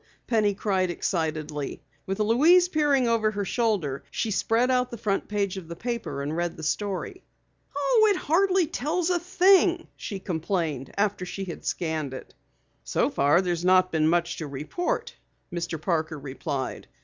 Penny 0.25 0.55
cried 0.55 0.89
excitedly. 0.89 1.83
With 2.07 2.17
Louise 2.19 2.67
peering 2.67 3.07
over 3.07 3.29
her 3.29 3.45
shoulder, 3.45 4.03
she 4.09 4.31
spread 4.31 4.71
out 4.71 4.89
the 4.89 4.97
front 4.97 5.27
page 5.27 5.57
of 5.57 5.67
the 5.67 5.75
paper 5.75 6.23
and 6.23 6.35
read 6.35 6.57
the 6.57 6.63
story. 6.63 7.23
"Oh, 7.75 8.07
it 8.09 8.17
hardly 8.17 8.65
tells 8.65 9.11
a 9.11 9.19
thing!" 9.19 9.87
she 9.95 10.17
complained 10.19 10.91
after 10.97 11.23
she 11.23 11.43
had 11.43 11.65
scanned 11.65 12.15
it. 12.15 12.33
"So 12.83 13.11
far 13.11 13.43
there's 13.43 13.63
not 13.63 13.91
been 13.91 14.07
much 14.07 14.37
to 14.37 14.47
report," 14.47 15.15
Mr. 15.53 15.79
Parker 15.79 16.17
replied. 16.17 16.87